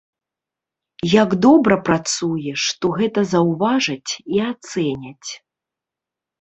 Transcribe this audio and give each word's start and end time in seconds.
Як 1.23 1.29
добра 1.47 1.75
працуеш, 1.91 2.61
то 2.79 2.87
гэта 3.03 3.19
заўважаць 3.35 4.11
і 4.17 4.45
ацэняць. 4.51 5.29